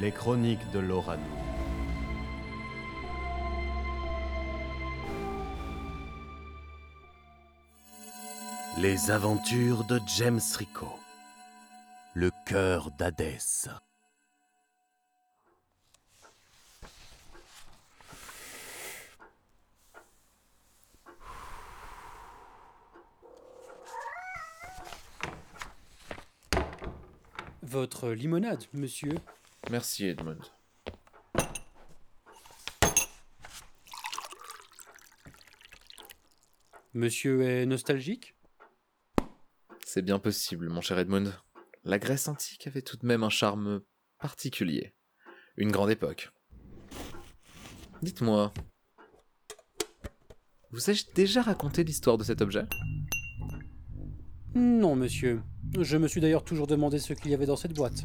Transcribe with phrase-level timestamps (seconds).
[0.00, 1.22] Les chroniques de Lorano.
[8.78, 10.88] Les aventures de James Rico.
[12.14, 13.68] Le cœur d'Hadès.
[27.62, 29.18] Votre limonade, monsieur.
[29.68, 30.42] Merci, Edmund.
[36.94, 38.34] Monsieur est nostalgique?
[39.84, 41.32] C'est bien possible, mon cher Edmund.
[41.84, 43.82] La Grèce antique avait tout de même un charme
[44.18, 44.94] particulier.
[45.56, 46.30] Une grande époque.
[48.02, 48.52] Dites-moi,
[50.72, 52.64] vous ai-je déjà raconté l'histoire de cet objet?
[54.54, 55.42] Non, monsieur.
[55.78, 58.04] Je me suis d'ailleurs toujours demandé ce qu'il y avait dans cette boîte.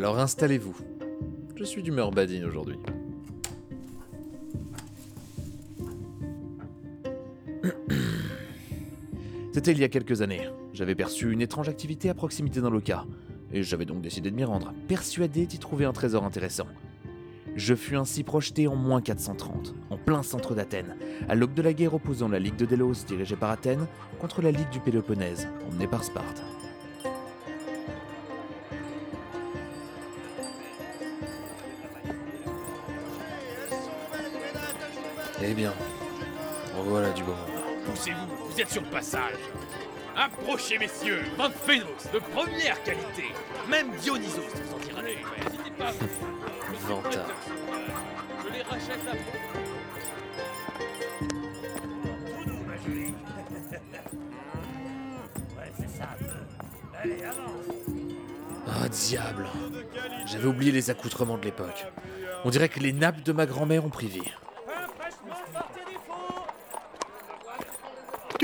[0.00, 0.74] Alors installez-vous.
[1.56, 2.78] Je suis d'humeur badine aujourd'hui.
[9.52, 10.48] C'était il y a quelques années.
[10.72, 13.04] J'avais perçu une étrange activité à proximité d'un loca,
[13.52, 16.66] et j'avais donc décidé de m'y rendre, persuadé d'y trouver un trésor intéressant.
[17.54, 20.96] Je fus ainsi projeté en moins 430, en plein centre d'Athènes,
[21.28, 23.86] à l'aube de la guerre opposant la Ligue de Délos dirigée par Athènes
[24.18, 26.42] contre la Ligue du Péloponnèse, emmenée par Sparte.
[35.50, 35.74] Eh bien,
[36.84, 37.50] voilà du bon monde.
[37.84, 39.34] Poussez-vous, vous êtes sur le passage.
[40.16, 43.24] Approchez, messieurs, vin de Phénos, de première qualité.
[43.68, 45.16] Même Dionysos vous en dira les.
[45.16, 45.90] N'hésitez pas.
[46.86, 47.26] Vantard.
[48.44, 49.14] Je les rachète à
[58.82, 59.48] Ah diable
[60.26, 61.86] J'avais oublié les accoutrements de l'époque.
[62.44, 64.30] On dirait que les nappes de ma grand-mère ont pris vie.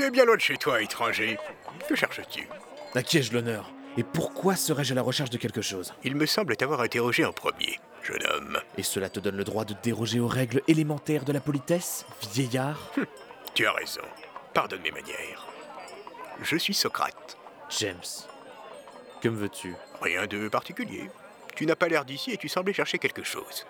[0.06, 1.38] Es bien loin de chez toi, étranger.
[1.88, 2.48] Que cherches-tu?
[2.94, 3.70] À qui ai-je l'honneur?
[3.96, 5.94] Et pourquoi serais-je à la recherche de quelque chose?
[6.04, 8.58] Il me semble t'avoir interrogé en premier, jeune homme.
[8.78, 12.92] Et cela te donne le droit de déroger aux règles élémentaires de la politesse, vieillard?
[13.54, 14.02] Tu as raison.
[14.54, 15.46] Pardonne mes manières.
[16.42, 17.36] Je suis Socrate.
[17.80, 17.96] James,
[19.22, 19.74] que me veux-tu?
[20.02, 21.10] Rien de particulier.
[21.56, 23.66] Tu n'as pas l'air d'ici et tu semblais chercher quelque chose.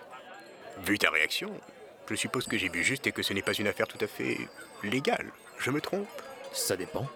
[0.85, 1.51] Vu ta réaction,
[2.09, 4.07] je suppose que j'ai vu juste et que ce n'est pas une affaire tout à
[4.07, 4.37] fait
[4.83, 5.31] légale.
[5.59, 6.07] Je me trompe
[6.53, 7.07] Ça dépend.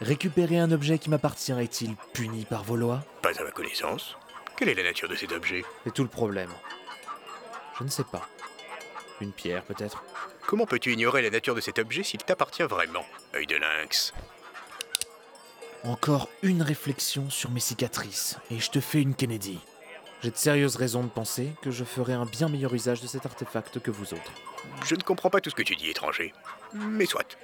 [0.00, 3.02] Récupérer un objet qui m'appartient est-il puni par vos lois?
[3.22, 4.16] Pas à ma connaissance.
[4.56, 5.64] Quelle est la nature de cet objet?
[5.84, 6.50] C'est tout le problème.
[7.78, 8.28] Je ne sais pas.
[9.20, 10.04] Une pierre peut-être?
[10.46, 13.04] Comment peux-tu ignorer la nature de cet objet s'il t'appartient vraiment?
[13.34, 14.14] Œil de lynx.
[15.84, 19.60] Encore une réflexion sur mes cicatrices, et je te fais une Kennedy.
[20.22, 23.26] J'ai de sérieuses raisons de penser que je ferai un bien meilleur usage de cet
[23.26, 24.32] artefact que vous autres.
[24.84, 26.34] Je ne comprends pas tout ce que tu dis, étranger.
[26.72, 27.36] Mais soit.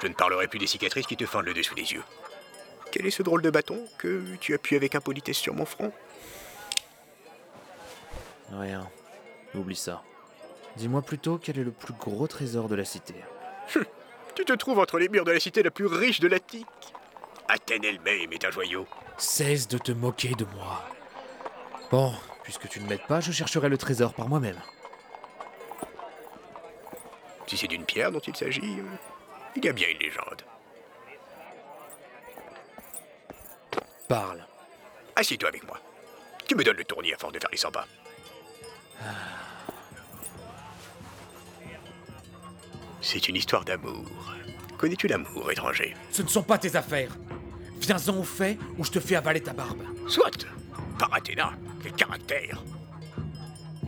[0.00, 2.04] Je ne parlerai plus des cicatrices qui te fendent le dessous des yeux.
[2.92, 5.92] Quel est ce drôle de bâton que tu appuies avec impolitesse sur mon front
[8.52, 8.88] Rien.
[9.54, 10.02] Oublie ça.
[10.76, 13.14] Dis-moi plutôt quel est le plus gros trésor de la cité?
[14.34, 16.66] Tu te trouves entre les murs de la cité la plus riche de l'Attique.
[17.48, 18.86] Athènes elle-même est un joyau.
[19.16, 20.84] Cesse de te moquer de moi.
[21.90, 22.14] Bon,
[22.44, 24.60] puisque tu ne m'aides pas, je chercherai le trésor par moi-même.
[27.48, 28.76] Si c'est d'une pierre dont il s'agit,
[29.56, 30.42] il y a bien une légende.
[34.08, 34.44] Parle.
[35.16, 35.78] Assieds-toi avec moi.
[36.46, 37.86] Tu me donnes le tournis à force de faire les 100 pas.
[43.00, 44.34] C'est une histoire d'amour.
[44.76, 45.94] Connais-tu l'amour, étranger?
[46.10, 47.10] Ce ne sont pas tes affaires.
[47.80, 49.82] Viens-en au fait ou je te fais avaler ta barbe.
[50.08, 50.46] Soit
[50.98, 52.62] Par Athéna, quel caractère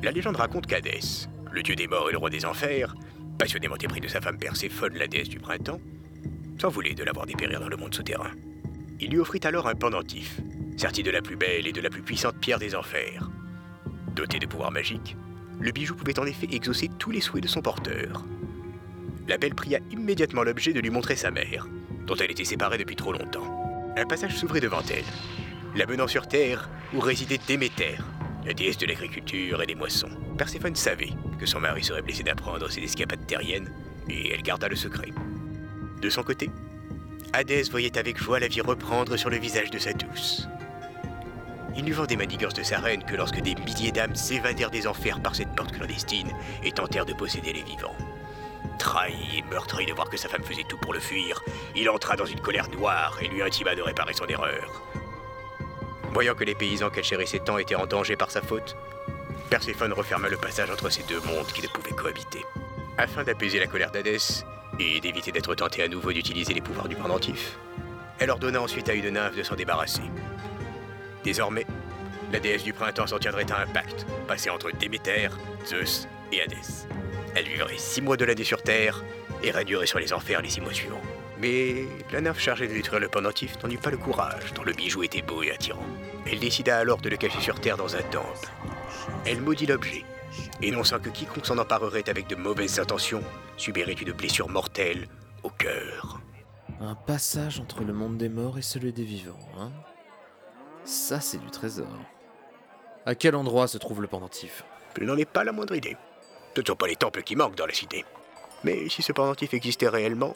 [0.02, 2.94] La légende raconte qu'Hadès, le dieu des morts et le roi des enfers,
[3.40, 5.80] passionnément épris de sa femme Perséphone, la déesse du printemps,
[6.60, 8.32] s'en voulait de l'avoir dépérir dans le monde souterrain.
[9.00, 10.40] Il lui offrit alors un pendentif,
[10.76, 13.30] serti de la plus belle et de la plus puissante pierre des enfers.
[14.14, 15.16] Doté de pouvoirs magiques,
[15.58, 18.26] le bijou pouvait en effet exaucer tous les souhaits de son porteur.
[19.26, 21.66] La belle pria immédiatement l'objet de lui montrer sa mère,
[22.06, 23.94] dont elle était séparée depuis trop longtemps.
[23.96, 27.96] Un passage s'ouvrait devant elle, la menant sur Terre où résidait Déméter,
[28.44, 30.10] la déesse de l'agriculture et des moissons.
[30.40, 33.70] Perséphone savait que son mari serait blessé d'apprendre ses escapades terriennes,
[34.08, 35.10] et elle garda le secret.
[36.00, 36.48] De son côté,
[37.34, 40.48] Hadès voyait avec joie la vie reprendre sur le visage de sa douce.
[41.76, 44.86] Il n'eut vent des manigances de sa reine que lorsque des milliers d'âmes s'évadèrent des
[44.86, 46.32] enfers par cette porte clandestine
[46.64, 47.98] et tentèrent de posséder les vivants.
[48.78, 51.44] Trahi et meurtri de voir que sa femme faisait tout pour le fuir,
[51.76, 54.82] il entra dans une colère noire et lui intima de réparer son erreur.
[56.14, 58.74] Voyant que les paysans qu'elle chérissait tant étaient en danger par sa faute,
[59.50, 62.44] Perséphone referma le passage entre ces deux mondes qui ne pouvaient cohabiter.
[62.96, 64.44] Afin d'apaiser la colère d'Hadès
[64.78, 67.58] et d'éviter d'être tenté à nouveau d'utiliser les pouvoirs du pendentif,
[68.20, 70.02] elle ordonna ensuite à une nymphe de s'en débarrasser.
[71.24, 71.66] Désormais,
[72.32, 75.30] la déesse du printemps s'en tiendrait à un pacte, passé entre Déméter,
[75.66, 76.86] Zeus et Hadès.
[77.34, 79.02] Elle vivrait six mois de l'année sur Terre
[79.42, 81.02] et régnerait sur les enfers les six mois suivants.
[81.40, 84.72] Mais la nymphe chargée de détruire le pendentif n'en eut pas le courage, tant le
[84.72, 85.86] bijou était beau et attirant.
[86.30, 88.48] Elle décida alors de le cacher sur Terre dans un temple.
[89.24, 90.04] Elle maudit l'objet,
[90.60, 93.22] énonçant que quiconque s'en emparerait avec de mauvaises intentions
[93.56, 95.08] subirait une blessure mortelle
[95.42, 96.20] au cœur.
[96.80, 99.70] Un passage entre le monde des morts et celui des vivants, hein
[100.84, 101.88] Ça, c'est du trésor.
[103.06, 104.64] À quel endroit se trouve le pendentif?
[104.98, 105.96] Je n'en ai pas la moindre idée.
[106.54, 108.04] Ce ne sont pas les temples qui manquent dans la cité.
[108.64, 110.34] Mais si ce pendentif existait réellement,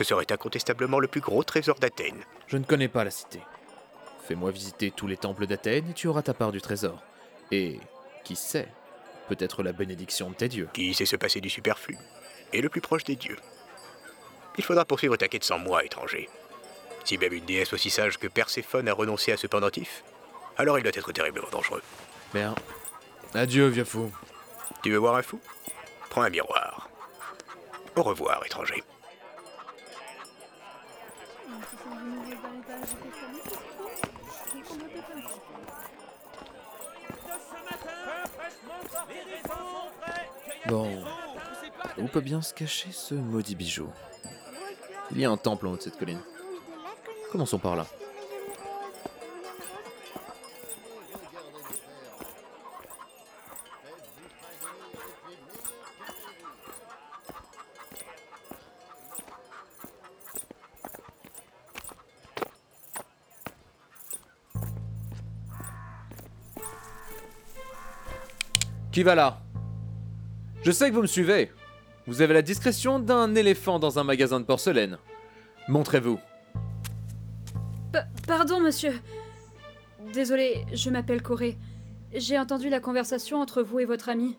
[0.00, 2.24] ce serait incontestablement le plus gros trésor d'Athènes.
[2.46, 3.38] Je ne connais pas la cité.
[4.26, 7.02] Fais-moi visiter tous les temples d'Athènes et tu auras ta part du trésor.
[7.50, 7.78] Et,
[8.24, 8.68] qui sait,
[9.28, 10.70] peut-être la bénédiction de tes dieux.
[10.72, 11.98] Qui sait se passer du superflu
[12.54, 13.36] Et le plus proche des dieux.
[14.56, 16.30] Il faudra poursuivre ta quête sans moi, étranger.
[17.04, 20.02] Si même une déesse aussi sage que Perséphone a renoncé à ce pendentif,
[20.56, 21.82] alors il doit être terriblement dangereux.
[22.32, 22.54] Bien.
[23.34, 24.10] Adieu, vieux fou.
[24.82, 25.38] Tu veux voir un fou?
[26.08, 26.88] Prends un miroir.
[27.96, 28.82] Au revoir, étranger.
[40.70, 40.88] Bon.
[41.98, 43.88] Où peut bien se cacher ce maudit bijou
[45.10, 46.20] Il y a un temple en haut de cette colline.
[47.32, 47.86] Commençons par là.
[68.92, 69.40] Qui va là?
[70.70, 71.50] Je sais que vous me suivez.
[72.06, 74.98] Vous avez la discrétion d'un éléphant dans un magasin de porcelaine.
[75.66, 76.20] Montrez-vous.
[77.92, 78.92] Pa- pardon, monsieur.
[80.12, 81.58] Désolé, je m'appelle Corée.
[82.14, 84.38] J'ai entendu la conversation entre vous et votre ami.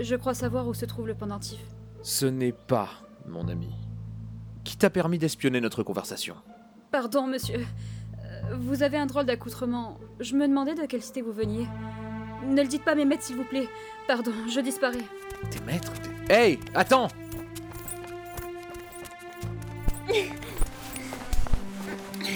[0.00, 1.58] Je crois savoir où se trouve le pendentif.
[2.02, 2.90] Ce n'est pas
[3.26, 3.72] mon ami.
[4.62, 6.36] Qui t'a permis d'espionner notre conversation
[6.92, 7.58] Pardon, monsieur.
[7.58, 9.98] Euh, Vous avez un drôle d'accoutrement.
[10.20, 11.66] Je me demandais de quelle cité vous veniez.
[12.46, 13.66] Ne le dites pas à mes maîtres, s'il vous plaît.
[14.06, 15.02] Pardon, je disparais.
[15.50, 17.08] Tes maîtres tes- Hey Attends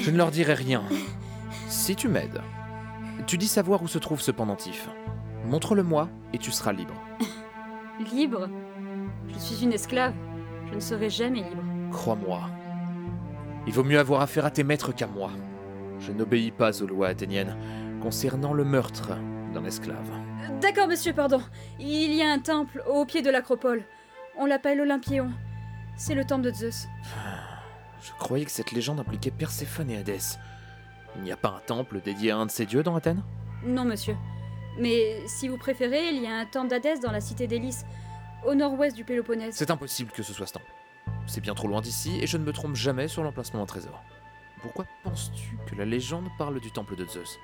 [0.03, 0.83] Je ne leur dirai rien.
[1.69, 2.41] Si tu m'aides,
[3.27, 4.89] tu dis savoir où se trouve ce pendentif.
[5.47, 6.95] Montre-le-moi et tu seras libre.
[8.13, 8.49] Libre?
[9.29, 10.15] Je suis une esclave.
[10.71, 11.63] Je ne serai jamais libre.
[11.93, 12.49] Crois-moi.
[13.67, 15.31] Il vaut mieux avoir affaire à tes maîtres qu'à moi.
[16.01, 17.57] Je n'obéis pas aux lois athéniennes
[18.01, 19.13] concernant le meurtre
[19.53, 20.11] d'un esclave.
[20.61, 21.41] D'accord, monsieur, pardon.
[21.79, 23.85] Il y a un temple au pied de l'acropole.
[24.37, 25.31] On l'appelle Olympion.
[25.97, 26.89] C'est le temple de Zeus.
[28.01, 30.39] Je croyais que cette légende impliquait Perséphone et Hadès.
[31.17, 33.23] Il n'y a pas un temple dédié à un de ces dieux dans Athènes?
[33.65, 34.17] Non, monsieur.
[34.79, 37.85] Mais si vous préférez, il y a un temple d'Hadès dans la cité d'Hélice,
[38.47, 39.55] au nord-ouest du Péloponnèse.
[39.55, 40.73] C'est impossible que ce soit ce temple.
[41.27, 44.03] C'est bien trop loin d'ici et je ne me trompe jamais sur l'emplacement d'un trésor.
[44.63, 47.39] Pourquoi penses-tu que la légende parle du temple de Zeus?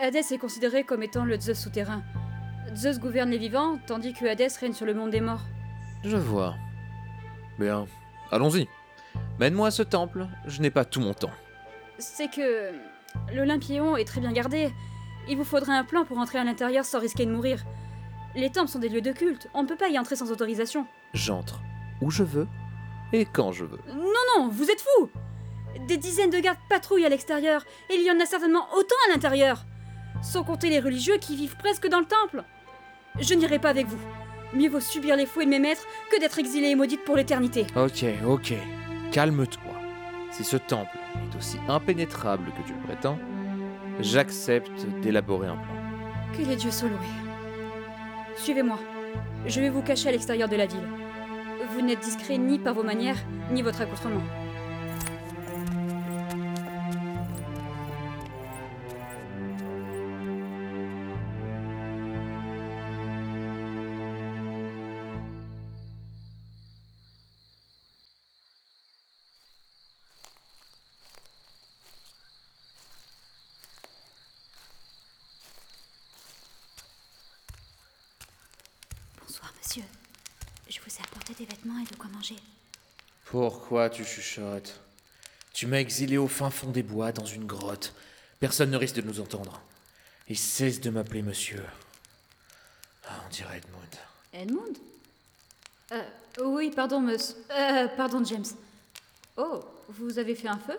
[0.00, 2.02] Hadès est considéré comme étant le Zeus souterrain.
[2.74, 5.42] Zeus gouverne les vivants, tandis que Hadès règne sur le monde des morts.
[6.02, 6.54] Je vois.
[7.58, 7.86] Bien,
[8.30, 8.66] allons-y.
[9.38, 11.32] Mène-moi à ce temple, je n'ai pas tout mon temps.
[11.98, 12.70] C'est que
[13.34, 14.70] l'Olympion est très bien gardé.
[15.28, 17.62] Il vous faudrait un plan pour entrer à l'intérieur sans risquer de mourir.
[18.34, 20.86] Les temples sont des lieux de culte, on ne peut pas y entrer sans autorisation.
[21.12, 21.60] J'entre
[22.00, 22.46] où je veux
[23.12, 23.80] et quand je veux.
[23.88, 25.10] Non, non, vous êtes fous
[25.88, 29.12] Des dizaines de gardes patrouillent à l'extérieur, et il y en a certainement autant à
[29.12, 29.66] l'intérieur
[30.22, 32.44] Sans compter les religieux qui vivent presque dans le temple
[33.18, 33.98] Je n'irai pas avec vous.
[34.52, 37.66] Mieux vaut subir les fouets de mes maîtres que d'être exilé et maudite pour l'éternité.
[37.76, 38.54] Ok, ok.
[39.12, 39.72] Calme-toi.
[40.30, 43.18] Si ce temple est aussi impénétrable que tu le prétends,
[44.00, 45.74] j'accepte d'élaborer un plan.
[46.36, 46.98] Que les dieux soient loués.
[48.36, 48.78] Suivez-moi.
[49.46, 50.86] Je vais vous cacher à l'extérieur de la ville.
[51.72, 53.18] Vous n'êtes discret ni par vos manières,
[53.50, 54.22] ni votre accoutrement.
[80.70, 82.36] Je vous ai apporté des vêtements et de quoi manger.
[83.24, 84.80] Pourquoi tu chuchotes?
[85.52, 87.92] Tu m'as exilé au fin fond des bois, dans une grotte,
[88.38, 89.60] Personne ne risque de nous entendre.
[90.26, 91.62] Et cesse de m'appeler monsieur.
[93.06, 93.96] Ah, on dirait Edmund.
[94.32, 94.76] Edmund?
[95.92, 96.02] Euh,
[96.42, 97.36] oui, pardon, monsieur.
[97.50, 98.46] Euh, pardon, James.
[99.36, 100.78] Oh, vous avez fait un feu?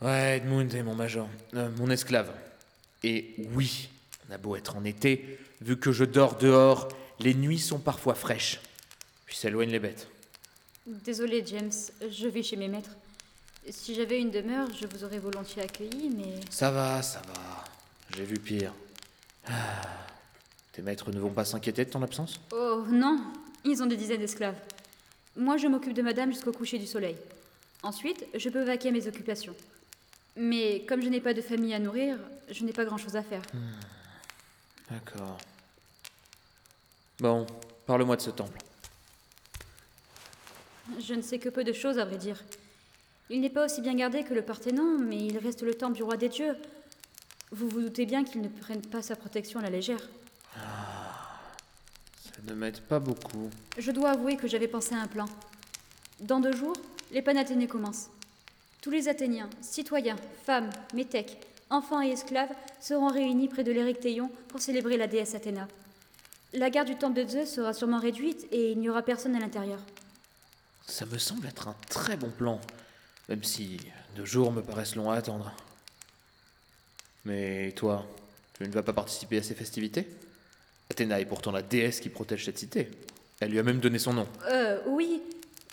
[0.00, 2.32] Ouais, Edmund est mon major, euh, mon esclave.
[3.02, 3.88] Et oui,
[4.28, 8.14] on a beau être en été, vu que je dors dehors, les nuits sont parfois
[8.14, 8.60] fraîches.
[9.30, 10.08] Puis ça éloigne les bêtes.
[10.86, 11.70] Désolé, James,
[12.10, 12.90] je vais chez mes maîtres.
[13.70, 16.40] Si j'avais une demeure, je vous aurais volontiers accueilli, mais.
[16.50, 17.64] Ça va, ça va.
[18.16, 18.74] J'ai vu pire.
[19.46, 19.52] Ah.
[20.72, 22.40] Tes maîtres ne vont pas s'inquiéter de ton absence?
[22.52, 23.22] Oh non,
[23.64, 24.58] ils ont des dizaines d'esclaves.
[25.36, 27.16] Moi, je m'occupe de madame jusqu'au coucher du soleil.
[27.84, 29.54] Ensuite, je peux vaquer à mes occupations.
[30.34, 32.18] Mais comme je n'ai pas de famille à nourrir,
[32.50, 33.42] je n'ai pas grand-chose à faire.
[34.90, 35.38] D'accord.
[37.20, 37.46] Bon,
[37.86, 38.58] parle-moi de ce temple.
[40.98, 42.42] Je ne sais que peu de choses, à vrai dire.
[43.28, 46.02] Il n'est pas aussi bien gardé que le Parthénon, mais il reste le temple du
[46.02, 46.56] roi des dieux.
[47.52, 50.08] Vous vous doutez bien qu'ils ne prennent pas sa protection à la légère.
[50.56, 53.50] Ça ne m'aide pas beaucoup.
[53.78, 55.26] Je dois avouer que j'avais pensé à un plan.
[56.20, 56.76] Dans deux jours,
[57.12, 58.10] les Panathénées commencent.
[58.82, 61.38] Tous les Athéniens, citoyens, femmes, métèques,
[61.70, 65.68] enfants et esclaves seront réunis près de l'Érictéion pour célébrer la déesse Athéna.
[66.52, 69.38] La garde du temple de Zeus sera sûrement réduite et il n'y aura personne à
[69.38, 69.80] l'intérieur.
[70.86, 72.60] Ça me semble être un très bon plan,
[73.28, 73.78] même si
[74.16, 75.52] deux jours me paraissent longs à attendre.
[77.24, 78.06] Mais toi,
[78.54, 80.06] tu ne vas pas participer à ces festivités?
[80.90, 82.90] Athéna est pourtant la déesse qui protège cette cité.
[83.40, 84.26] Elle lui a même donné son nom.
[84.48, 85.22] Euh, oui,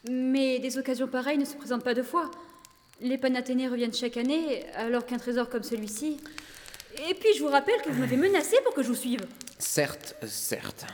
[0.10, 2.30] mais des occasions pareilles ne se présentent pas deux fois.
[3.02, 6.18] Les Panathénées reviennent chaque année, alors qu'un trésor comme celui-ci.
[7.10, 9.26] Et puis je vous rappelle que vous m'avez menacé pour que je vous suive.
[9.60, 10.86] Certes, certes.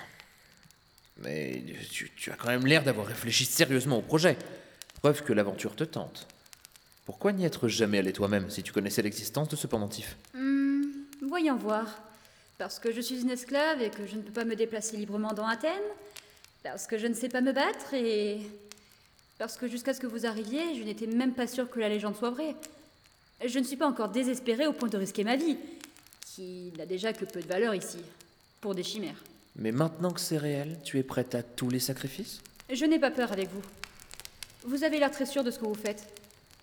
[1.24, 4.38] Mais tu, as quand même l'air d'avoir réfléchi sérieusement au projet.
[5.02, 6.28] Preuve que l'aventure te tente.
[7.06, 10.16] Pourquoi n'y être jamais allé toi-même si tu connaissais l'existence de ce pendentif?
[10.34, 10.84] Hmm,
[11.22, 11.86] voyons voir.
[12.58, 15.34] Parce que je suis une esclave et que je ne peux pas me déplacer librement
[15.34, 15.72] dans Athènes.
[16.64, 18.40] Parce que je ne sais pas me battre et.
[19.38, 22.16] Parce que jusqu'à ce que vous arriviez, je n'étais même pas sûre que la légende
[22.16, 22.56] soit vraie.
[23.46, 25.58] Je ne suis pas encore désespérée au point de risquer ma vie,
[26.22, 27.98] qui n'a déjà que peu de valeur ici,
[28.62, 29.22] pour des chimères.
[29.56, 32.42] Mais maintenant que c'est réel, tu es prête à tous les sacrifices?
[32.72, 33.62] Je n'ai pas peur avec vous.
[34.64, 36.08] Vous avez l'air très sûr de ce que vous faites.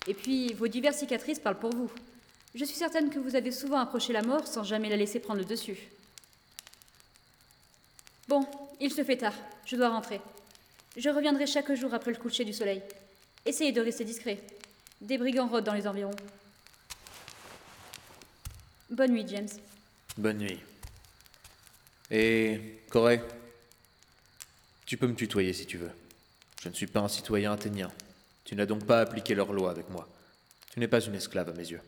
[0.07, 1.91] Et puis, vos diverses cicatrices parlent pour vous.
[2.53, 5.39] Je suis certaine que vous avez souvent approché la mort sans jamais la laisser prendre
[5.39, 5.77] le dessus.
[8.27, 8.45] Bon,
[8.79, 9.35] il se fait tard.
[9.65, 10.19] Je dois rentrer.
[10.97, 12.81] Je reviendrai chaque jour après le coucher du soleil.
[13.45, 14.39] Essayez de rester discret.
[14.99, 16.15] Des brigands rôdent dans les environs.
[18.89, 19.49] Bonne nuit, James.
[20.17, 20.59] Bonne nuit.
[22.11, 23.21] Et Corée,
[24.85, 25.91] tu peux me tutoyer si tu veux.
[26.61, 27.89] Je ne suis pas un citoyen athénien.
[28.43, 30.09] Tu n'as donc pas appliqué leurs lois avec moi.
[30.73, 31.81] Tu n'es pas une esclave à mes yeux.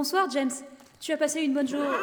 [0.00, 0.50] Bonsoir, James.
[0.98, 1.86] Tu as passé une bonne journée.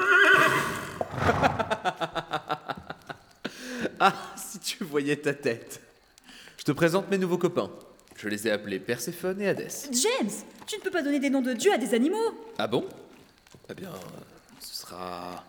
[4.00, 5.82] Ah, si tu voyais ta tête.
[6.58, 7.72] Je te présente mes nouveaux copains.
[8.16, 9.90] Je les ai appelés Perséphone et Hadès.
[9.92, 10.30] James,
[10.68, 12.36] tu ne peux pas donner des noms de dieux à des animaux.
[12.60, 12.88] Ah bon?
[13.72, 13.90] Eh bien,
[14.60, 15.44] ce sera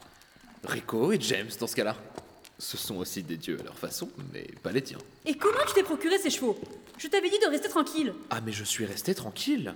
[0.64, 1.96] Rico et James dans ce cas-là.
[2.58, 4.98] Ce sont aussi des dieux à leur façon, mais pas les tiens.
[5.26, 6.58] Et comment tu t'es procuré ces chevaux?
[6.96, 8.14] Je t'avais dit de rester tranquille.
[8.30, 9.74] Ah mais je suis resté tranquille.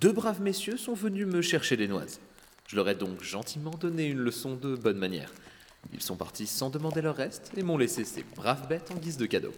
[0.00, 2.20] Deux braves messieurs sont venus me chercher des noises.
[2.66, 5.30] Je leur ai donc gentiment donné une leçon de bonne manière.
[5.92, 9.18] Ils sont partis sans demander leur reste et m'ont laissé ces braves bêtes en guise
[9.18, 9.52] de cadeau.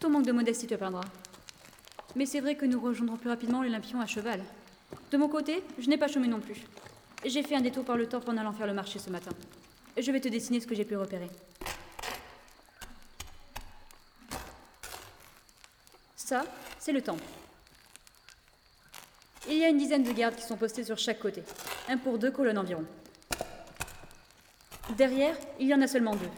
[0.00, 1.02] Ton manque de modestie te plaindra.
[2.16, 4.40] Mais c'est vrai que nous rejoindrons plus rapidement les à cheval.
[5.12, 6.62] De mon côté, je n'ai pas chômé non plus.
[7.26, 9.32] J'ai fait un détour par le temple en allant faire le marché ce matin.
[9.98, 11.28] Je vais te dessiner ce que j'ai pu repérer.
[16.16, 16.46] Ça,
[16.78, 17.24] c'est le temple.
[19.50, 21.42] Il y a une dizaine de gardes qui sont postés sur chaque côté,
[21.88, 22.84] un pour deux colonnes environ.
[24.96, 26.28] Derrière, il y en a seulement deux.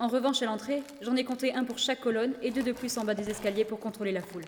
[0.00, 2.98] En revanche, à l'entrée, j'en ai compté un pour chaque colonne et deux de plus
[2.98, 4.44] en bas des escaliers pour contrôler la foule.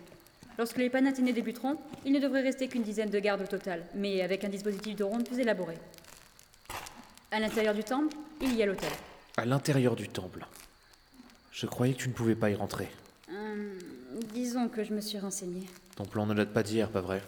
[0.57, 4.21] Lorsque les Panathénées débuteront, il ne devrait rester qu'une dizaine de gardes au total, mais
[4.21, 5.75] avec un dispositif de ronde plus élaboré.
[7.31, 8.91] À l'intérieur du temple, il y a l'hôtel.
[9.37, 10.45] À l'intérieur du temple.
[11.51, 12.89] Je croyais que tu ne pouvais pas y rentrer.
[13.29, 13.77] Hum,
[14.33, 15.67] disons que je me suis renseignée.
[15.95, 17.21] Ton plan ne date pas d'hier, pas vrai?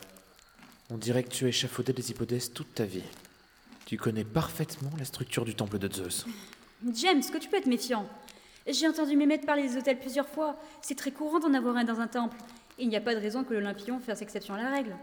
[0.89, 3.03] On dirait que tu as échafaudé des hypothèses toute ta vie.
[3.85, 6.25] Tu connais parfaitement la structure du temple de Zeus.
[6.93, 8.07] James, que tu peux être méfiant.
[8.67, 10.55] J'ai entendu mes maîtres parler des hôtels plusieurs fois.
[10.81, 12.37] C'est très courant d'en avoir un dans un temple.
[12.77, 14.95] Il n'y a pas de raison que l'Olympion fasse exception à la règle.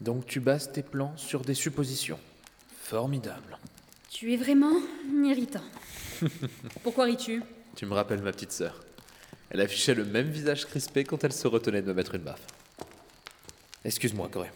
[0.00, 2.18] Donc tu bases tes plans sur des suppositions.
[2.82, 3.58] Formidable.
[4.10, 4.74] Tu es vraiment
[5.12, 5.62] irritant.
[6.82, 7.42] Pourquoi ris-tu?
[7.76, 8.84] Tu me rappelles ma petite sœur.
[9.50, 12.46] Elle affichait le même visage crispé quand elle se retenait de me mettre une baffe.
[13.84, 14.50] Excuse-moi, Corée.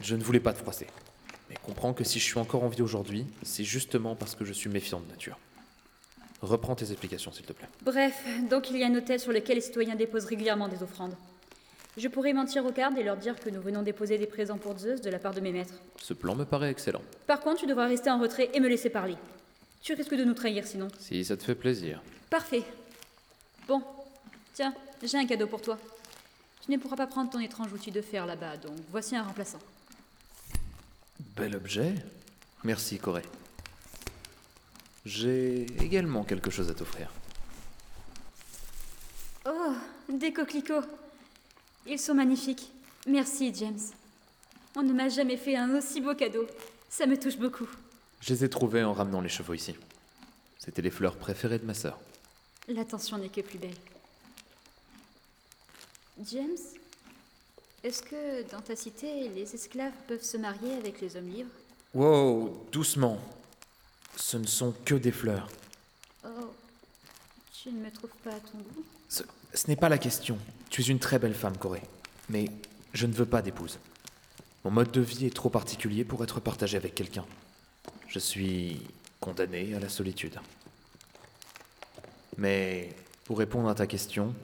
[0.00, 0.86] Je ne voulais pas te froisser.
[1.48, 4.52] Mais comprends que si je suis encore en vie aujourd'hui, c'est justement parce que je
[4.52, 5.38] suis méfiant de nature.
[6.42, 7.68] Reprends tes explications, s'il te plaît.
[7.82, 11.16] Bref, donc il y a un hôtel sur lequel les citoyens déposent régulièrement des offrandes.
[11.96, 14.76] Je pourrais mentir aux gardes et leur dire que nous venons déposer des présents pour
[14.76, 15.74] Zeus de la part de mes maîtres.
[16.02, 17.02] Ce plan me paraît excellent.
[17.26, 19.16] Par contre, tu devras rester en retrait et me laisser parler.
[19.80, 20.88] Tu risques de nous trahir sinon.
[20.98, 22.02] Si ça te fait plaisir.
[22.30, 22.64] Parfait.
[23.68, 23.80] Bon,
[24.54, 25.78] tiens, j'ai un cadeau pour toi.
[26.64, 29.60] Tu ne pourras pas prendre ton étrange outil de fer là-bas, donc voici un remplaçant.
[31.20, 31.94] Bel objet.
[32.64, 33.24] Merci, Corée.
[35.04, 37.10] J'ai également quelque chose à t'offrir.
[39.46, 39.74] Oh,
[40.08, 40.86] des coquelicots.
[41.86, 42.72] Ils sont magnifiques.
[43.06, 43.80] Merci, James.
[44.76, 46.46] On ne m'a jamais fait un aussi beau cadeau.
[46.88, 47.68] Ça me touche beaucoup.
[48.20, 49.74] Je les ai trouvés en ramenant les chevaux ici.
[50.58, 52.00] C'était les fleurs préférées de ma sœur.
[52.68, 53.76] L'attention n'est que plus belle.
[56.24, 56.56] James,
[57.84, 61.50] est-ce que dans ta cité, les esclaves peuvent se marier avec les hommes libres?
[61.92, 63.20] Wow, doucement.
[64.16, 65.48] Ce ne sont que des fleurs.
[66.24, 66.50] Oh,
[67.52, 68.84] tu ne me trouves pas à ton goût?
[69.08, 69.22] Ce,
[69.52, 70.38] ce n'est pas la question.
[70.70, 71.82] Tu es une très belle femme, Corée.
[72.30, 72.46] Mais
[72.94, 73.78] je ne veux pas d'épouse.
[74.64, 77.26] Mon mode de vie est trop particulier pour être partagé avec quelqu'un.
[78.08, 78.80] Je suis
[79.20, 80.38] condamné à la solitude.
[82.38, 84.34] Mais pour répondre à ta question,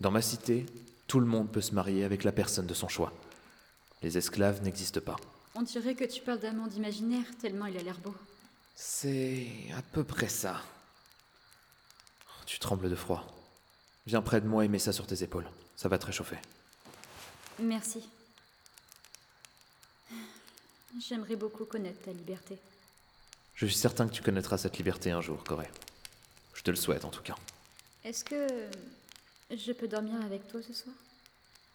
[0.00, 0.66] dans ma cité,
[1.06, 3.12] tout le monde peut se marier avec la personne de son choix.
[4.02, 5.16] Les esclaves n'existent pas.
[5.54, 8.14] On dirait que tu parles d'un monde imaginaire, tellement il a l'air beau.
[8.74, 9.46] C'est
[9.76, 10.60] à peu près ça.
[12.28, 13.26] Oh, Tu trembles de froid.
[14.06, 15.48] Viens près de moi et mets ça sur tes épaules.
[15.76, 16.36] Ça va te réchauffer.
[17.58, 18.08] Merci.
[21.00, 22.58] J'aimerais beaucoup connaître ta liberté.
[23.54, 25.70] Je suis certain que tu connaîtras cette liberté un jour, Corée.
[26.54, 27.34] Je te le souhaite en tout cas.
[28.04, 28.68] Est-ce que
[29.50, 30.94] je peux dormir avec toi ce soir?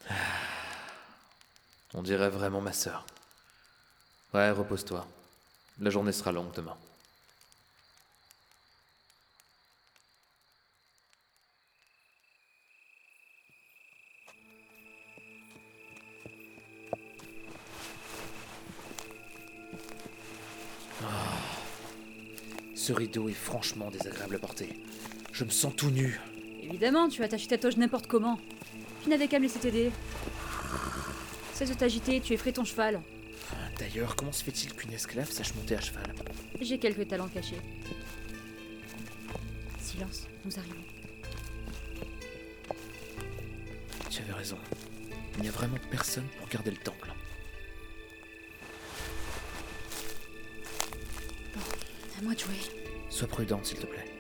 [1.93, 3.05] On dirait vraiment ma sœur.
[4.33, 5.05] Ouais, repose-toi.
[5.79, 6.77] La journée sera longue demain.
[21.03, 21.07] Ah.
[22.75, 24.81] Ce rideau est franchement désagréable à porter.
[25.33, 26.21] Je me sens tout nu.
[26.71, 28.39] Évidemment, tu attaches ta toge n'importe comment.
[29.03, 29.91] Tu n'avais qu'à me laisser t'aider.
[31.53, 33.01] Cesse de t'agiter, tu effraies ton cheval.
[33.77, 36.13] D'ailleurs, comment se fait-il qu'une esclave sache monter à cheval?
[36.61, 37.57] J'ai quelques talents cachés.
[39.81, 40.75] Silence, nous arrivons.
[44.09, 44.57] Tu avais raison.
[45.37, 47.11] Il n'y a vraiment personne pour garder le temple.
[52.17, 52.55] À moi de jouer.
[53.09, 54.10] Sois prudente, s'il te plaît.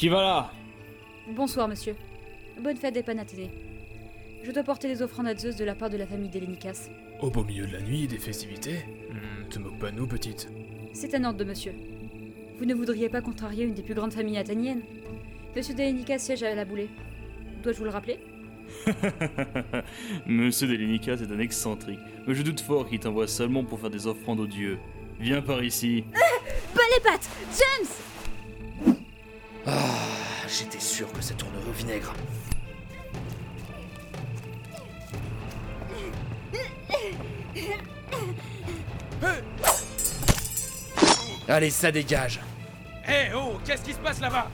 [0.00, 0.50] Qui va là?
[1.28, 1.94] Bonsoir, monsieur.
[2.58, 3.50] Bonne fête des Panathénées.
[4.42, 6.88] Je dois porter des offrandes à Zeus de la part de la famille d'Hélénicas.
[7.20, 8.78] Au beau milieu de la nuit et des festivités
[9.10, 10.48] Hmm, Te moques pas de nous, petite.
[10.94, 11.74] C'est un ordre de monsieur.
[12.58, 14.80] Vous ne voudriez pas contrarier une des plus grandes familles athéniennes?
[15.54, 16.88] Monsieur d'Hélénicas siège à la boulée.
[17.62, 18.20] Dois-je vous le rappeler?
[20.26, 24.06] Monsieur Delinicas est un excentrique, mais je doute fort qu'il t'envoie seulement pour faire des
[24.06, 24.78] offrandes aux dieux.
[25.20, 26.04] Viens par ici.
[26.74, 27.88] Pas les pattes James
[29.66, 29.72] Ah,
[30.48, 32.12] j'étais sûr que ça tournerait au vinaigre.
[41.48, 42.40] Allez, ça dégage.
[43.08, 44.48] Eh oh, qu'est-ce qui se passe là-bas?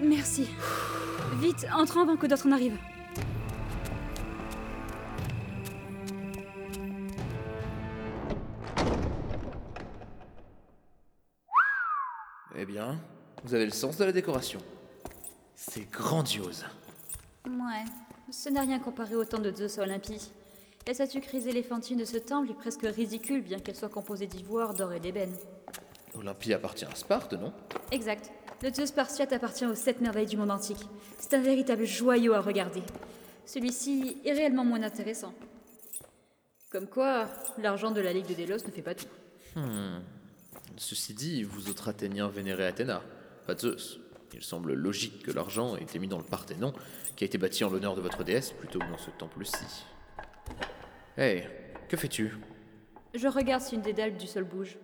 [0.00, 0.48] Merci.
[1.40, 2.76] Vite, entre avant que d'autres n'arrivent.
[12.56, 12.98] Eh bien,
[13.44, 14.60] vous avez le sens de la décoration.
[15.54, 16.64] C'est grandiose.
[17.46, 17.84] Ouais,
[18.30, 20.30] ce n'est rien comparé au temps de Zeus à Olympie.
[20.86, 24.74] La statue crise éléphantine de ce temple est presque ridicule, bien qu'elle soit composée d'ivoire,
[24.74, 25.34] d'or et d'ébène.
[26.14, 27.52] Olympie appartient à Sparte, non?
[27.90, 28.30] Exact.
[28.62, 30.84] Le dieu spartiate appartient aux sept merveilles du monde antique.
[31.18, 32.82] C'est un véritable joyau à regarder.
[33.46, 35.32] Celui-ci est réellement moins intéressant.
[36.70, 39.06] Comme quoi, l'argent de la Ligue de Délos ne fait pas tout.
[40.76, 43.02] Ceci dit, vous autres Athéniens vénérez Athéna,
[43.46, 44.00] pas Zeus.
[44.34, 46.72] Il semble logique que l'argent ait été mis dans le Parthénon,
[47.16, 49.84] qui a été bâti en l'honneur de votre déesse, plutôt que dans ce temple-ci.
[51.18, 51.46] Hey,
[51.88, 52.32] que fais-tu?
[53.14, 54.78] Je regarde si une des dalles du sol bouge.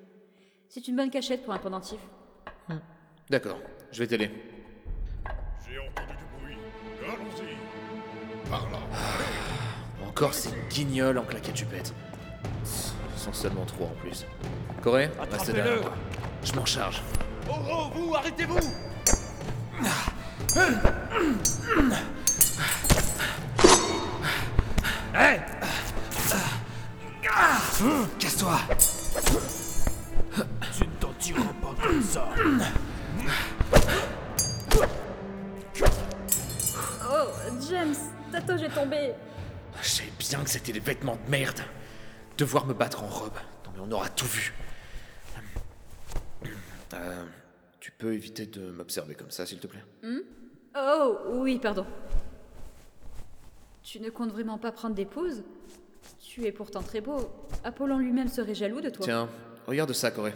[0.68, 1.98] C'est une bonne cachette pour un pendentif.
[3.31, 3.59] D'accord,
[3.90, 4.31] je vais t'aider.
[5.66, 6.57] J'ai entendu du bruit.
[7.03, 8.51] Allons-y.
[8.51, 8.79] Par là.
[10.07, 11.94] Encore ces guignols en claquettes chupettes.
[13.18, 14.24] Ils sont seulement trois en plus.
[14.81, 15.92] Corée, reste derrière moi.
[16.44, 17.02] Je m'en charge.
[17.50, 18.59] Oh oh, vous, arrêtez-vous
[28.20, 28.59] Casse-toi
[30.76, 32.28] Tu ne t'en tireras pas comme ça.
[37.11, 37.28] Oh,
[37.68, 37.94] James,
[38.31, 39.12] ta toge est tombée.
[39.83, 41.61] Je savais bien que c'était des vêtements de merde.
[42.38, 43.35] Devoir me battre en robe.
[43.66, 44.55] Non mais on aura tout vu.
[46.94, 47.24] Euh,
[47.81, 49.85] tu peux éviter de m'observer comme ça, s'il te plaît
[50.77, 51.85] Oh, oui, pardon.
[53.83, 55.42] Tu ne comptes vraiment pas prendre des pauses
[56.20, 57.29] Tu es pourtant très beau.
[57.64, 59.05] Apollon lui-même serait jaloux de toi.
[59.05, 59.29] Tiens,
[59.66, 60.35] regarde ça, Corée.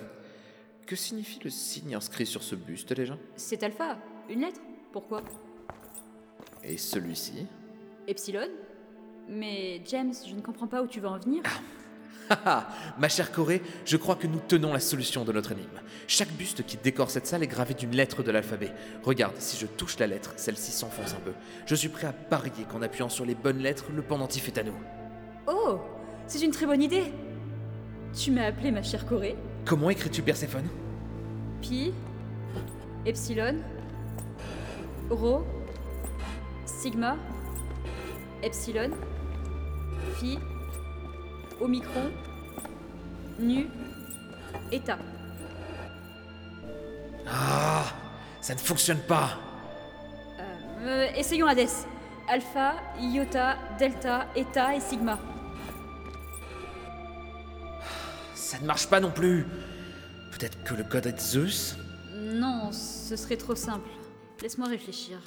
[0.87, 3.17] Que signifie le signe inscrit sur ce buste déjà?
[3.37, 3.97] C'est Alpha,
[4.29, 4.61] une lettre.
[4.93, 5.23] Pourquoi?
[6.65, 7.47] Et celui-ci?
[8.09, 8.49] Epsilon
[9.29, 11.43] Mais James, je ne comprends pas où tu veux en venir.
[11.45, 11.61] Haha,
[12.99, 15.81] ma chère Corée, je crois que nous tenons la solution de notre énigme.
[16.07, 18.73] Chaque buste qui décore cette salle est gravé d'une lettre de l'alphabet.
[19.03, 21.33] Regarde, si je touche la lettre, celle-ci s'enfonce un peu.
[21.67, 24.63] Je suis prêt à parier qu'en appuyant sur les bonnes lettres, le pendentif est à
[24.63, 24.77] nous.
[25.47, 25.79] Oh,
[26.27, 27.13] c'est une très bonne idée.
[28.15, 29.37] Tu m'as appelé ma chère Corée.
[29.65, 30.69] Comment écris-tu Perséphone?
[31.61, 31.93] Pi,
[33.07, 33.57] Epsilon,
[35.09, 35.45] Rho,
[36.67, 37.17] Sigma,
[38.43, 38.91] Epsilon,
[40.17, 40.39] Phi,
[41.63, 42.11] Omicron,
[43.39, 43.67] Nu,
[44.71, 44.99] Eta.
[47.27, 47.85] Ah
[48.41, 49.39] Ça ne fonctionne pas
[50.85, 51.87] Euh, essayons Hades.
[52.29, 55.19] Alpha, Iota, Delta, Eta et Sigma.
[58.35, 59.47] Ça ne marche pas non plus
[60.33, 61.77] Peut-être que le code est Zeus?
[62.17, 63.89] Non, ce serait trop simple.
[64.43, 65.19] Laisse-moi réfléchir.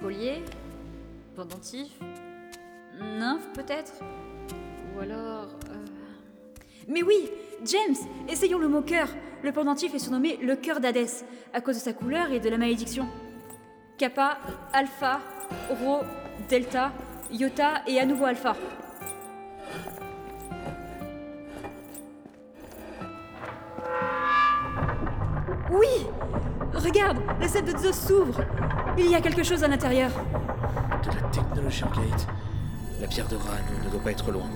[0.00, 0.42] Collier,
[1.34, 1.88] pendentif,
[3.00, 3.92] nymphe peut-être?
[5.00, 5.48] Ou alors...
[5.70, 5.86] euh,
[6.86, 7.30] Mais oui
[7.64, 7.96] James
[8.28, 9.08] Essayons le mot cœur
[9.42, 12.58] Le pendentif est surnommé le cœur d'Hadès, à cause de sa couleur et de la
[12.58, 13.06] malédiction.
[13.96, 14.38] Kappa,
[14.74, 15.20] Alpha,
[15.70, 16.00] Rho,
[16.48, 16.92] Delta,
[17.32, 18.54] Iota et à nouveau Alpha.
[25.70, 26.06] Oui
[26.74, 28.42] Regarde, la salle de Zeus s'ouvre.
[28.98, 30.10] Il y a quelque chose à l'intérieur.
[31.02, 32.26] De la technologie en gate.
[33.00, 34.48] La pierre de Ran ne doit pas être loin.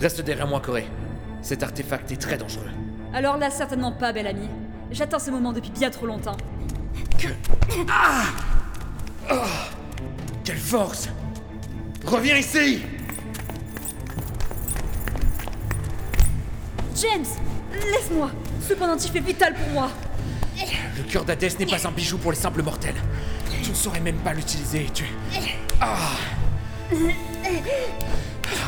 [0.00, 0.86] Reste derrière moi, Corée.
[1.42, 2.70] Cet artefact est très dangereux.
[3.12, 4.48] Alors là, certainement pas, bel ami.
[4.90, 6.36] J'attends ce moment depuis bien trop longtemps.
[10.42, 11.08] Quelle force
[12.04, 12.82] Reviens ici
[16.96, 17.24] James
[17.72, 18.30] Laisse-moi
[18.66, 19.90] Ce pendentif est vital pour moi
[20.96, 22.96] Le cœur d'Hadès n'est pas un bijou pour les simples mortels.
[23.62, 24.86] Tu ne saurais même pas l'utiliser.
[24.94, 25.04] Tu.
[25.80, 25.96] Ah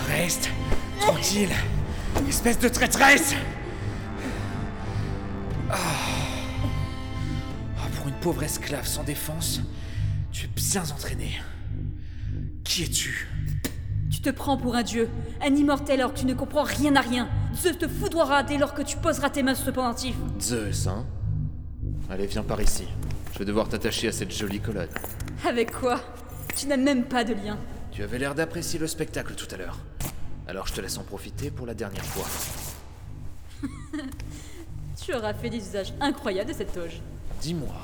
[0.08, 0.50] Reste
[1.06, 1.50] tranquille,
[2.28, 3.34] espèce de traîtresse
[5.70, 5.76] Ah.
[7.78, 9.60] Ah, Pour une pauvre esclave sans défense,
[10.32, 11.40] tu es bien entraîné.
[12.64, 13.28] Qui es-tu?
[14.10, 15.08] Tu te prends pour un dieu,
[15.44, 17.28] un immortel alors que tu ne comprends rien à rien.
[17.56, 20.14] Zeus te foudroiera dès lors que tu poseras tes mains sur ce pendentif.
[20.40, 21.06] Zeus, hein?
[22.10, 22.84] Allez, viens par ici.
[23.32, 24.88] Je vais devoir t'attacher à cette jolie colonne.
[25.48, 26.00] Avec quoi?
[26.56, 27.58] Tu n'as même pas de lien.
[27.90, 29.78] Tu avais l'air d'apprécier le spectacle tout à l'heure.
[30.46, 32.26] Alors je te laisse en profiter pour la dernière fois.
[35.04, 37.00] Tu auras fait des usages incroyables de cette toge.
[37.40, 37.74] Dis-moi,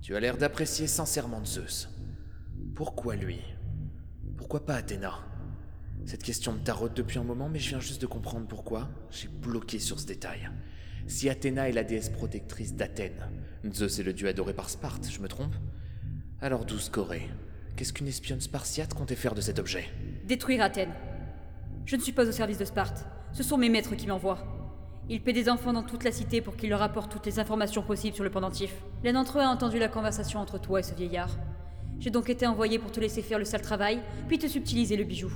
[0.00, 1.88] tu as l'air d'apprécier sincèrement Zeus.
[2.76, 3.40] Pourquoi lui?
[4.36, 5.14] Pourquoi pas Athéna?
[6.04, 9.26] Cette question me taraude depuis un moment, mais je viens juste de comprendre pourquoi j'ai
[9.26, 10.48] bloqué sur ce détail.
[11.08, 13.28] Si Athéna est la déesse protectrice d'Athènes,
[13.72, 15.56] Zeus est le dieu adoré par Sparte, je me trompe?
[16.40, 17.28] Alors douce Corée,
[17.74, 19.88] qu'est-ce qu'une espionne spartiate comptait faire de cet objet?
[20.24, 20.94] Détruire Athènes.
[21.86, 23.06] Je ne suis pas au service de Sparte.
[23.32, 24.44] Ce sont mes maîtres qui m'envoient.
[25.08, 27.82] Ils paient des enfants dans toute la cité pour qu'ils leur apportent toutes les informations
[27.82, 28.74] possibles sur le pendentif.
[29.04, 31.30] L'un d'entre eux a entendu la conversation entre toi et ce vieillard.
[32.00, 35.04] J'ai donc été envoyé pour te laisser faire le sale travail, puis te subtiliser le
[35.04, 35.30] bijou.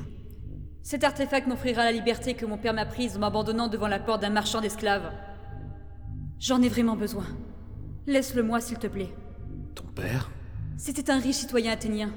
[0.82, 4.20] Cet artefact m'offrira la liberté que mon père m'a prise en m'abandonnant devant la porte
[4.20, 5.12] d'un marchand d'esclaves.
[6.40, 7.26] J'en ai vraiment besoin.
[8.08, 9.14] Laisse-le moi, s'il te plaît.
[9.76, 10.32] Ton père?
[10.76, 12.10] C'était un riche citoyen athénien.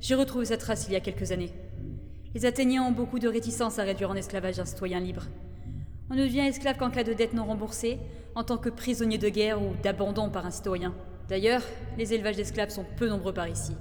[0.00, 1.52] J'ai retrouvé sa trace il y a quelques années.
[2.36, 5.22] Les Athéniens ont beaucoup de réticence à réduire en esclavage un citoyen libre.
[6.10, 7.98] On ne devient esclave qu'en cas de dette non remboursée,
[8.34, 10.92] en tant que prisonnier de guerre ou d'abandon par un citoyen.
[11.30, 11.62] D'ailleurs,
[11.96, 13.72] les élevages d'esclaves sont peu nombreux par ici,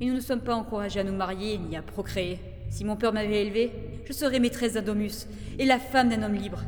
[0.00, 2.40] et nous ne sommes pas encouragés à nous marier ni à procréer.
[2.68, 3.70] Si mon père m'avait élevé,
[4.04, 5.28] je serais maîtresse d'un domus
[5.60, 6.64] et la femme d'un homme libre.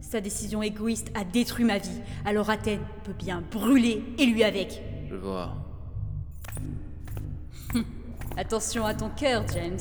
[0.00, 4.80] Sa décision égoïste a détruit ma vie, alors Athènes peut bien brûler et lui avec.
[5.10, 5.56] Je vois.
[8.36, 9.80] Attention à ton cœur, James.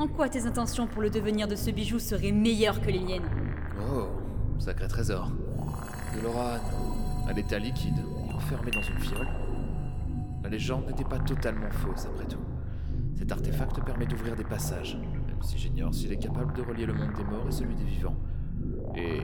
[0.00, 3.28] En quoi tes intentions pour le devenir de ce bijou seraient meilleures que les miennes
[3.92, 4.06] Oh,
[4.58, 5.30] sacré trésor.
[6.16, 6.62] De l'orane,
[7.28, 9.28] à l'état liquide et enfermé dans une fiole.
[10.42, 12.40] La légende n'était pas totalement fausse après tout.
[13.18, 16.94] Cet artefact permet d'ouvrir des passages, même si j'ignore s'il est capable de relier le
[16.94, 18.16] monde des morts et celui des vivants.
[18.96, 19.20] Et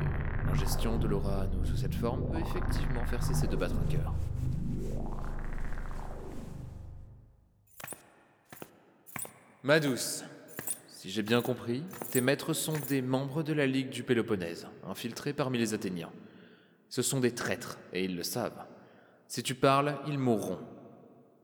[0.46, 4.12] l'ingestion de l'orane sous cette forme peut effectivement faire cesser de battre un cœur.
[9.62, 10.22] Ma douce,
[10.96, 15.34] si j'ai bien compris, tes maîtres sont des membres de la Ligue du Péloponnèse, infiltrés
[15.34, 16.10] parmi les Athéniens.
[16.88, 18.64] Ce sont des traîtres, et ils le savent.
[19.28, 20.58] Si tu parles, ils mourront.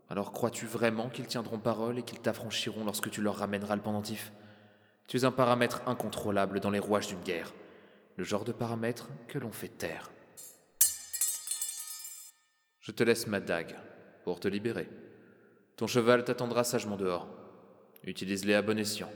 [0.08, 4.32] Alors crois-tu vraiment qu'ils tiendront parole et qu'ils t'affranchiront lorsque tu leur ramèneras le pendentif?
[5.06, 7.52] Tu es un paramètre incontrôlable dans les rouages d'une guerre.
[8.16, 10.10] Le genre de paramètre que l'on fait taire.
[12.80, 13.76] Je te laisse ma dague
[14.24, 14.88] pour te libérer.
[15.76, 17.28] Ton cheval t'attendra sagement dehors.
[18.04, 19.10] Utilise-les à bon escient.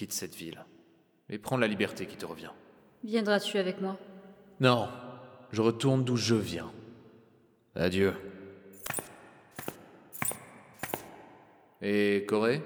[0.00, 0.64] Quitte cette ville.
[1.28, 2.52] Et prends la liberté qui te revient.
[3.04, 3.98] Viendras-tu avec moi?
[4.58, 4.88] Non,
[5.52, 6.72] je retourne d'où je viens.
[7.74, 8.14] Adieu.
[11.82, 12.62] Et Corée?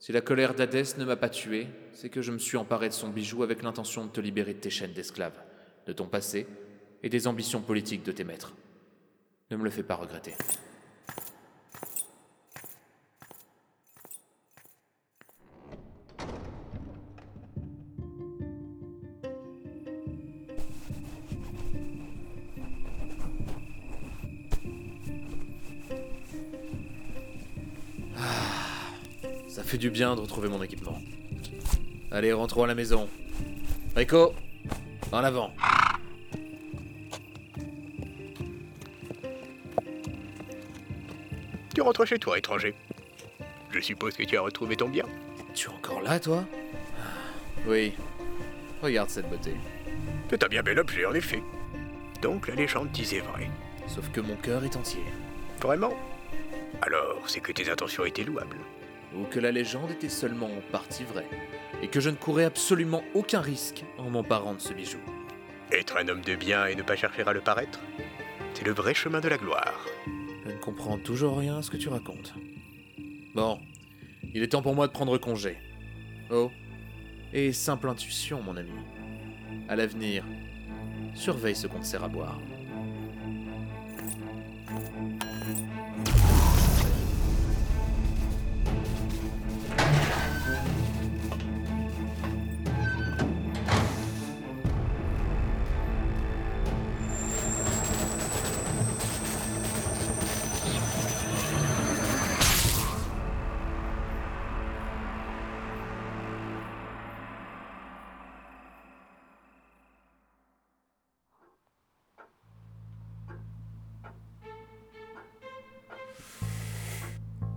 [0.00, 2.94] Si la colère d'Hadès ne m'a pas tué, c'est que je me suis emparé de
[2.94, 5.40] son bijou avec l'intention de te libérer de tes chaînes d'esclaves,
[5.86, 6.46] de ton passé
[7.02, 8.52] et des ambitions politiques de tes maîtres.
[9.50, 10.34] Ne me le fais pas regretter.
[29.78, 31.00] Fait du bien de retrouver mon équipement.
[32.10, 33.08] Allez, rentrons à la maison.
[33.94, 34.34] Rico,
[35.12, 35.52] en avant.
[41.74, 42.74] Tu rentres chez toi, étranger.
[43.70, 45.04] Je suppose que tu as retrouvé ton bien.
[45.54, 46.44] Tu es encore là, toi?
[47.66, 47.92] Oui.
[48.82, 49.52] Regarde cette beauté.
[50.28, 51.42] C'est un bien bel objet, en effet.
[52.20, 53.48] Donc la légende disait vrai.
[53.86, 55.04] Sauf que mon cœur est entier.
[55.60, 55.94] Vraiment?
[56.82, 58.58] Alors, c'est que tes intentions étaient louables.
[59.16, 61.28] Ou que la légende était seulement en partie vraie.
[61.82, 64.98] Et que je ne courais absolument aucun risque en m'emparant de ce bijou.
[65.72, 67.80] Être un homme de bien et ne pas chercher à le paraître,
[68.54, 69.86] c'est le vrai chemin de la gloire.
[70.44, 72.34] Je ne comprends toujours rien à ce que tu racontes.
[73.34, 73.60] Bon,
[74.34, 75.58] il est temps pour moi de prendre congé.
[76.30, 76.50] Oh,
[77.32, 78.72] et simple intuition, mon ami.
[79.68, 80.24] À l'avenir,
[81.14, 82.40] surveille ce qu'on te sert à boire.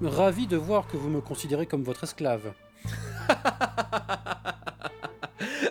[0.01, 2.53] Ravi de voir que vous me considérez comme votre esclave.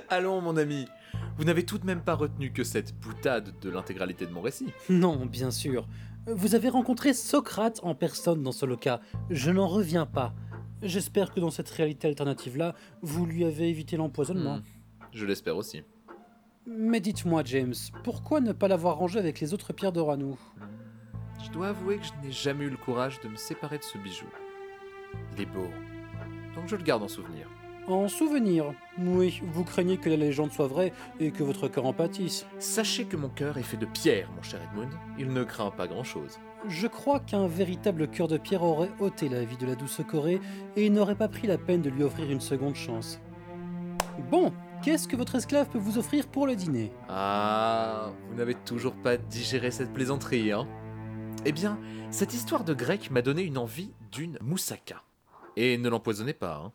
[0.08, 0.86] Allons, mon ami.
[1.36, 4.68] Vous n'avez tout de même pas retenu que cette boutade de l'intégralité de mon récit.
[4.88, 5.88] Non, bien sûr.
[6.26, 9.00] Vous avez rencontré Socrate en personne dans ce cas.
[9.30, 10.32] Je n'en reviens pas.
[10.82, 14.58] J'espère que dans cette réalité alternative-là, vous lui avez évité l'empoisonnement.
[14.58, 14.62] Hmm,
[15.12, 15.82] Je l'espère aussi.
[16.66, 20.38] Mais dites-moi, James, pourquoi ne pas l'avoir rangé avec les autres pierres d'Oranou
[21.44, 23.98] Je dois avouer que je n'ai jamais eu le courage de me séparer de ce
[23.98, 24.26] bijou.
[25.34, 25.68] Il est beau.
[26.54, 27.48] Donc je le garde en souvenir.
[27.86, 31.92] En souvenir Oui, vous craignez que la légende soit vraie et que votre cœur en
[31.92, 32.46] pâtisse.
[32.58, 34.92] Sachez que mon cœur est fait de pierre, mon cher Edmund.
[35.18, 36.38] Il ne craint pas grand-chose.
[36.68, 40.40] Je crois qu'un véritable cœur de pierre aurait ôté la vie de la douce Corée
[40.76, 43.18] et il n'aurait pas pris la peine de lui offrir une seconde chance.
[44.30, 46.92] Bon, qu'est-ce que votre esclave peut vous offrir pour le dîner?
[47.08, 50.68] Ah, vous n'avez toujours pas digéré cette plaisanterie, hein?
[51.46, 51.78] Eh bien,
[52.10, 55.02] cette histoire de grec m'a donné une envie d'une moussaka.
[55.56, 56.72] Et ne l'empoisonnez pas, hein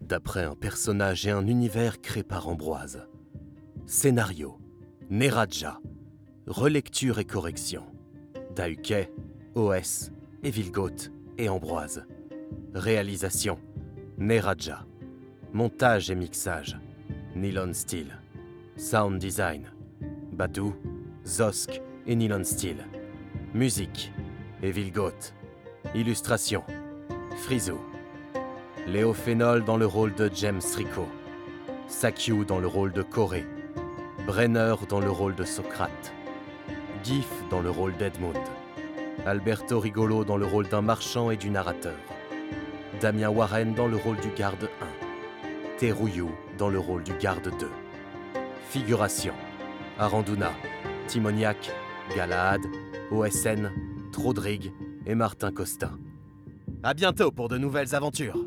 [0.00, 3.06] D'après un personnage et un univers créé par Ambroise.
[3.86, 4.58] Scénario
[5.10, 5.80] Neraja.
[6.46, 7.84] Relecture et correction.
[8.54, 9.12] Dahuquet,
[9.54, 10.10] OS,
[10.42, 12.06] Evilgoth et Ambroise.
[12.74, 13.58] Réalisation.
[14.16, 14.86] Neraja.
[15.54, 16.78] Montage et mixage.
[17.36, 18.06] Nylon Steel.
[18.78, 19.70] Sound design.
[20.32, 20.74] Badou,
[21.26, 22.86] Zosk et Nylon Steel.
[23.52, 24.12] Musique.
[24.62, 25.34] Evilgoth.
[25.94, 26.64] Illustration.
[27.36, 27.78] Frisou.
[28.86, 31.06] Léo Phénol dans le rôle de James Rico.
[31.86, 33.44] Sakyu dans le rôle de Corée.
[34.26, 36.14] Brenner dans le rôle de Socrate.
[37.04, 38.38] Gif dans le rôle d'Edmund.
[39.26, 41.98] Alberto Rigolo dans le rôle d'un marchand et du narrateur.
[43.02, 44.86] Damien Warren dans le rôle du garde 1.
[45.82, 46.26] Teruyu
[46.58, 47.68] dans le rôle du garde 2.
[48.68, 49.34] Figuration.
[49.98, 50.52] Aranduna,
[51.08, 51.72] Timoniac,
[52.14, 52.60] Galahad,
[53.10, 53.68] OSN,
[54.12, 54.72] Trodrig
[55.06, 55.90] et Martin Costa.
[56.84, 58.38] À bientôt pour de nouvelles aventures